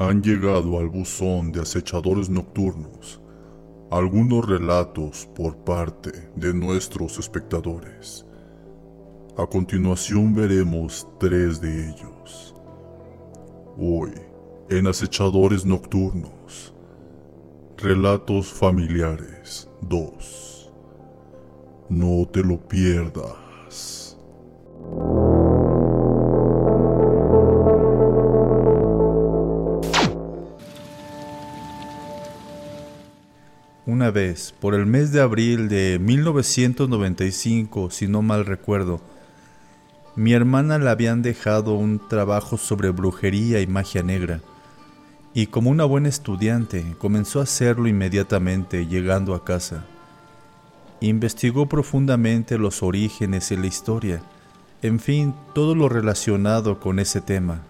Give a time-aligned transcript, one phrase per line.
[0.00, 3.20] Han llegado al buzón de acechadores nocturnos
[3.90, 8.24] algunos relatos por parte de nuestros espectadores.
[9.36, 12.54] A continuación veremos tres de ellos.
[13.76, 14.12] Hoy,
[14.70, 16.72] en Acechadores Nocturnos,
[17.76, 20.72] Relatos Familiares 2.
[21.88, 24.16] No te lo pierdas.
[34.10, 39.00] Vez, por el mes de abril de 1995, si no mal recuerdo,
[40.16, 44.40] mi hermana le habían dejado un trabajo sobre brujería y magia negra,
[45.32, 49.84] y como una buena estudiante comenzó a hacerlo inmediatamente llegando a casa.
[51.00, 54.22] Investigó profundamente los orígenes y la historia,
[54.82, 57.62] en fin, todo lo relacionado con ese tema.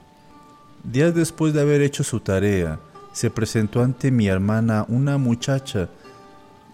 [0.84, 2.80] Días después de haber hecho su tarea,
[3.12, 5.88] se presentó ante mi hermana una muchacha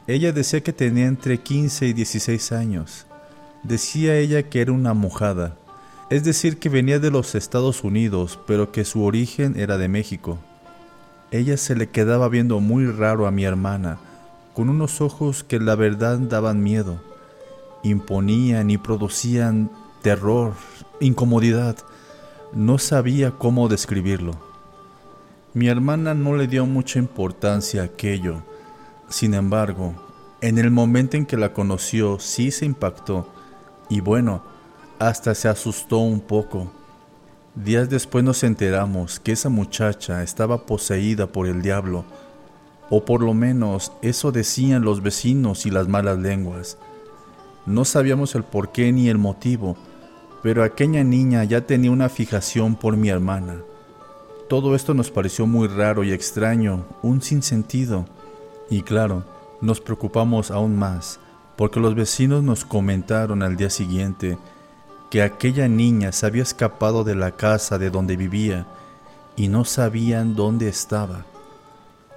[0.06, 3.06] ella decía que tenía entre 15 y 16 años.
[3.62, 5.56] Decía ella que era una mojada,
[6.10, 10.38] es decir, que venía de los Estados Unidos, pero que su origen era de México.
[11.30, 13.98] Ella se le quedaba viendo muy raro a mi hermana,
[14.52, 17.00] con unos ojos que la verdad daban miedo,
[17.82, 19.70] imponían y producían
[20.02, 20.52] terror,
[21.00, 21.76] incomodidad.
[22.52, 24.32] No sabía cómo describirlo.
[25.54, 28.42] Mi hermana no le dio mucha importancia a aquello,
[29.08, 29.94] sin embargo,
[30.40, 33.28] en el momento en que la conoció sí se impactó
[33.88, 34.42] y bueno,
[34.98, 36.70] hasta se asustó un poco.
[37.54, 42.04] Días después nos enteramos que esa muchacha estaba poseída por el diablo,
[42.90, 46.78] o por lo menos eso decían los vecinos y las malas lenguas.
[47.66, 49.76] No sabíamos el porqué ni el motivo,
[50.42, 53.56] pero aquella niña ya tenía una fijación por mi hermana.
[54.48, 58.06] Todo esto nos pareció muy raro y extraño, un sinsentido.
[58.70, 59.24] Y claro,
[59.60, 61.20] nos preocupamos aún más
[61.56, 64.38] porque los vecinos nos comentaron al día siguiente
[65.10, 68.66] que aquella niña se había escapado de la casa de donde vivía
[69.36, 71.24] y no sabían dónde estaba.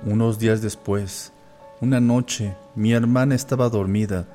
[0.04, 1.34] Unos días después,
[1.82, 4.26] una noche, mi hermana estaba dormida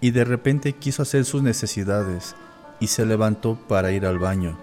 [0.00, 2.34] y de repente quiso hacer sus necesidades
[2.80, 4.58] y se levantó para ir al baño.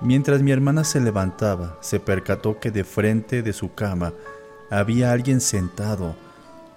[0.00, 4.12] Mientras mi hermana se levantaba, se percató que de frente de su cama
[4.72, 6.16] había alguien sentado,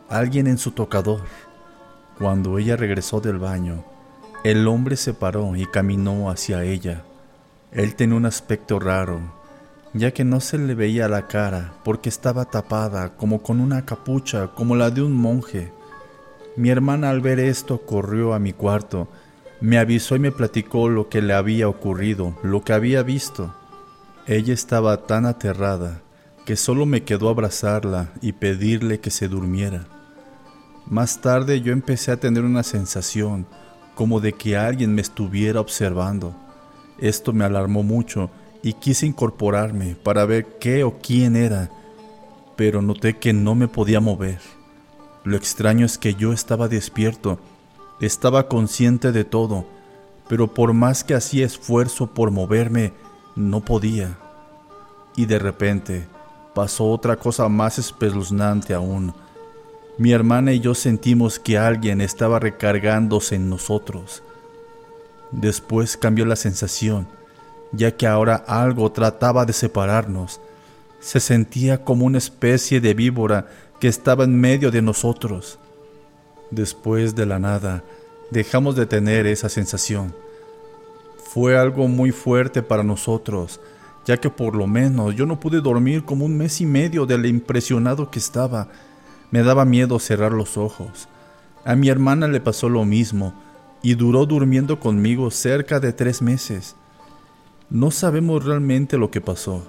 [0.10, 1.22] alguien en su tocador.
[2.18, 3.86] Cuando ella regresó del baño,
[4.44, 7.04] el hombre se paró y caminó hacia ella.
[7.72, 9.22] Él tenía un aspecto raro,
[9.94, 14.48] ya que no se le veía la cara porque estaba tapada como con una capucha
[14.48, 15.72] como la de un monje.
[16.58, 19.08] Mi hermana al ver esto corrió a mi cuarto,
[19.62, 23.56] me avisó y me platicó lo que le había ocurrido, lo que había visto.
[24.28, 26.02] Ella estaba tan aterrada
[26.46, 29.88] que solo me quedó abrazarla y pedirle que se durmiera.
[30.88, 33.48] Más tarde yo empecé a tener una sensación
[33.96, 36.36] como de que alguien me estuviera observando.
[37.00, 38.30] Esto me alarmó mucho
[38.62, 41.72] y quise incorporarme para ver qué o quién era,
[42.56, 44.40] pero noté que no me podía mover.
[45.24, 47.40] Lo extraño es que yo estaba despierto,
[48.00, 49.66] estaba consciente de todo,
[50.28, 52.94] pero por más que hacía esfuerzo por moverme,
[53.36, 54.20] no podía.
[55.16, 56.08] Y de repente,
[56.56, 59.14] pasó otra cosa más espeluznante aún.
[59.98, 64.24] Mi hermana y yo sentimos que alguien estaba recargándose en nosotros.
[65.32, 67.08] Después cambió la sensación,
[67.74, 70.40] ya que ahora algo trataba de separarnos.
[71.02, 73.48] Se sentía como una especie de víbora
[73.80, 75.60] que estaba en medio de nosotros.
[76.52, 77.84] Después de la nada,
[78.32, 80.16] dejamos de tener esa sensación.
[81.34, 83.60] Fue algo muy fuerte para nosotros,
[84.06, 87.18] ya que por lo menos yo no pude dormir como un mes y medio de
[87.18, 88.70] lo impresionado que estaba.
[89.32, 91.08] Me daba miedo cerrar los ojos.
[91.64, 93.34] A mi hermana le pasó lo mismo
[93.82, 96.76] y duró durmiendo conmigo cerca de tres meses.
[97.70, 99.68] No sabemos realmente lo que pasó,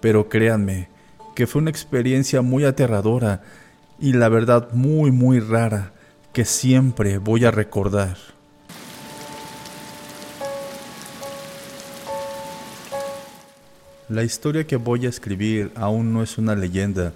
[0.00, 0.88] pero créanme
[1.34, 3.42] que fue una experiencia muy aterradora
[3.98, 5.92] y la verdad muy muy rara
[6.32, 8.33] que siempre voy a recordar.
[14.10, 17.14] La historia que voy a escribir aún no es una leyenda,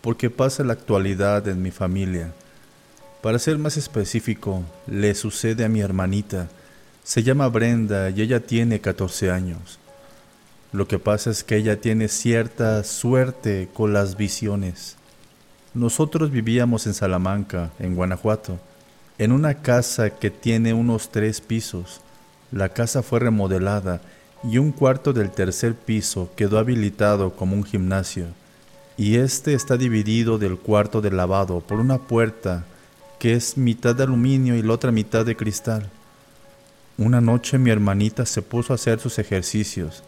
[0.00, 2.32] porque pasa la actualidad en mi familia.
[3.22, 6.48] Para ser más específico, le sucede a mi hermanita.
[7.04, 9.78] Se llama Brenda y ella tiene 14 años.
[10.72, 14.96] Lo que pasa es que ella tiene cierta suerte con las visiones.
[15.72, 18.58] Nosotros vivíamos en Salamanca, en Guanajuato,
[19.18, 22.00] en una casa que tiene unos tres pisos.
[22.50, 24.00] La casa fue remodelada
[24.48, 28.26] y un cuarto del tercer piso quedó habilitado como un gimnasio,
[28.96, 32.64] y este está dividido del cuarto de lavado por una puerta
[33.18, 35.88] que es mitad de aluminio y la otra mitad de cristal.
[36.98, 40.02] Una noche mi hermanita se puso a hacer sus ejercicios.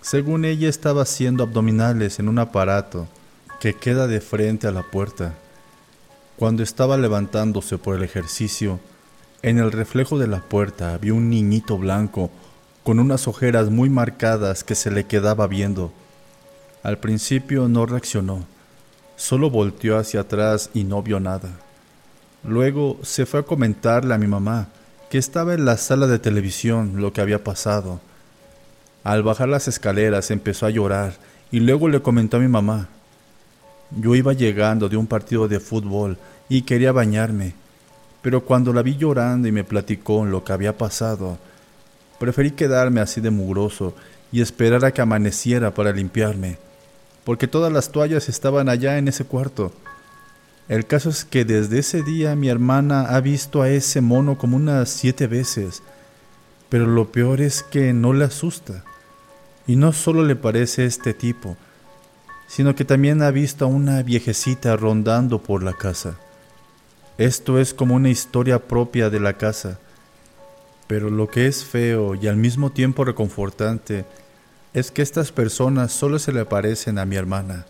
[0.00, 3.08] Según ella estaba haciendo abdominales en un aparato
[3.60, 5.34] que queda de frente a la puerta.
[6.36, 8.78] Cuando estaba levantándose por el ejercicio,
[9.42, 12.30] en el reflejo de la puerta había un niñito blanco
[12.82, 15.92] con unas ojeras muy marcadas que se le quedaba viendo.
[16.82, 18.44] Al principio no reaccionó,
[19.16, 21.50] solo volteó hacia atrás y no vio nada.
[22.42, 24.68] Luego se fue a comentarle a mi mamá
[25.10, 28.00] que estaba en la sala de televisión lo que había pasado.
[29.04, 31.14] Al bajar las escaleras empezó a llorar
[31.50, 32.88] y luego le comentó a mi mamá.
[33.90, 36.16] Yo iba llegando de un partido de fútbol
[36.48, 37.54] y quería bañarme
[38.22, 41.38] pero cuando la vi llorando y me platicó lo que había pasado,
[42.20, 43.94] preferí quedarme así de mugroso
[44.30, 46.58] y esperar a que amaneciera para limpiarme,
[47.24, 49.72] porque todas las toallas estaban allá en ese cuarto.
[50.68, 54.56] El caso es que desde ese día mi hermana ha visto a ese mono como
[54.56, 55.82] unas siete veces,
[56.68, 58.84] pero lo peor es que no le asusta.
[59.66, 61.56] Y no solo le parece este tipo,
[62.46, 66.18] sino que también ha visto a una viejecita rondando por la casa.
[67.16, 69.78] Esto es como una historia propia de la casa,
[70.90, 74.04] pero lo que es feo y al mismo tiempo reconfortante
[74.74, 77.64] es que estas personas solo se le aparecen a mi hermana.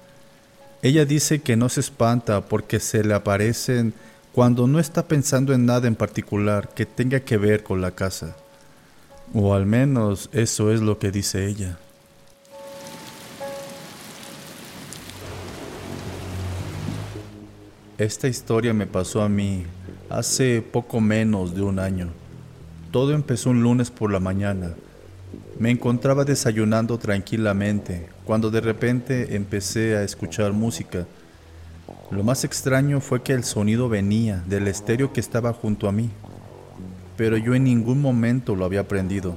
[0.81, 3.93] Ella dice que no se espanta porque se le aparecen
[4.33, 8.39] cuando no está pensando en nada en particular que tenga que ver con la casa.
[9.35, 11.79] O al menos eso es lo que dice ella.
[17.99, 19.67] Esta historia me pasó a mí
[20.09, 22.15] hace poco menos de un año.
[22.91, 24.75] Todo empezó un lunes por la mañana.
[25.61, 31.07] Me encontraba desayunando tranquilamente cuando de repente empecé a escuchar música.
[32.11, 36.11] Lo más extraño fue que el sonido venía del estéreo que estaba junto a mí,
[37.17, 39.37] pero yo en ningún momento lo había prendido.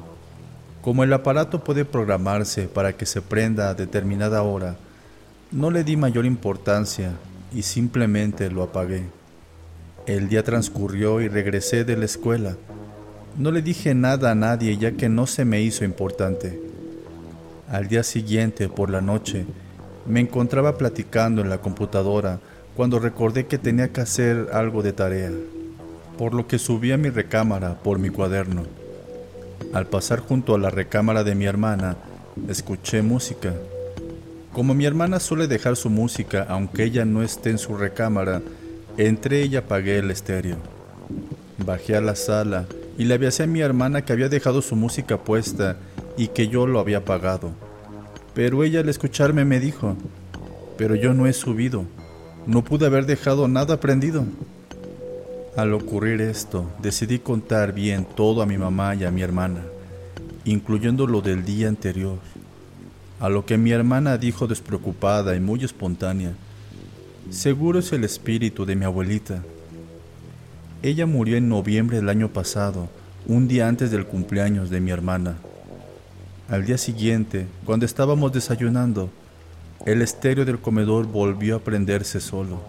[0.82, 4.78] Como el aparato puede programarse para que se prenda a determinada hora,
[5.52, 7.12] no le di mayor importancia
[7.54, 9.04] y simplemente lo apagué.
[10.08, 12.58] El día transcurrió y regresé de la escuela.
[13.36, 16.62] No le dije nada a nadie ya que no se me hizo importante.
[17.68, 19.46] Al día siguiente, por la noche,
[20.06, 22.40] me encontraba platicando en la computadora
[22.76, 25.32] cuando recordé que tenía que hacer algo de tarea,
[26.16, 28.66] por lo que subí a mi recámara por mi cuaderno.
[29.74, 31.98] Al pasar junto a la recámara de mi hermana,
[32.48, 33.56] escuché música.
[34.52, 38.44] Como mi hermana suele dejar su música aunque ella no esté en su recámara,
[38.98, 40.58] entré y apagué el estéreo.
[41.58, 45.18] Bajé a la sala y le avisé a mi hermana que había dejado su música
[45.18, 45.78] puesta
[46.18, 47.52] y que yo lo había apagado.
[48.34, 49.96] Pero ella al escucharme me dijo,
[50.78, 51.86] pero yo no he subido,
[52.46, 54.26] no pude haber dejado nada prendido.
[55.56, 59.62] Al ocurrir esto, decidí contar bien todo a mi mamá y a mi hermana,
[60.46, 62.18] incluyendo lo del día anterior.
[63.20, 66.34] A lo que mi hermana dijo despreocupada y muy espontánea,
[67.30, 69.44] seguro es el espíritu de mi abuelita.
[70.84, 72.90] Ella murió en noviembre del año pasado,
[73.26, 75.38] un día antes del cumpleaños de mi hermana.
[76.50, 79.10] Al día siguiente, cuando estábamos desayunando,
[79.86, 82.62] el estéreo del comedor volvió a prenderse solo.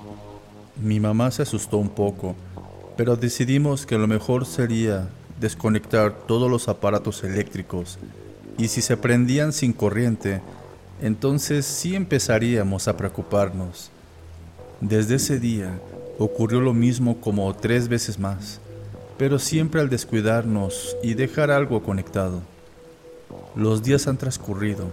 [0.81, 2.37] Mi mamá se asustó un poco,
[2.97, 5.09] pero decidimos que lo mejor sería
[5.41, 7.99] desconectar todos los aparatos eléctricos
[8.57, 10.41] y si se prendían sin corriente,
[11.03, 13.91] entonces sí empezaríamos a preocuparnos.
[14.81, 15.81] Desde ese día
[16.18, 18.61] ocurrió lo mismo como tres veces más,
[19.18, 22.40] pero siempre al descuidarnos y dejar algo conectado.
[23.56, 24.87] Los días han transcurrido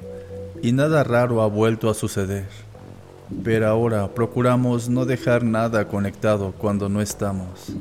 [0.61, 2.47] y nada raro ha vuelto a suceder,
[3.43, 7.71] pero ahora procuramos no dejar nada conectado cuando no estamos.